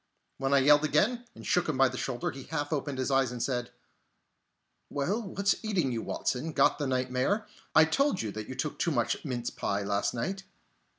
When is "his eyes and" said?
2.97-3.37